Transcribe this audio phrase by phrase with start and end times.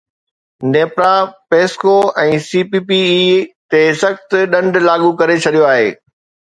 [0.75, 1.11] NEPRA
[1.49, 1.93] PESCO
[2.23, 3.23] ۽ C P P A
[3.75, 4.27] تي سخت
[4.57, 5.89] ڏنڊ لاڳو ڪري ڇڏيو آهي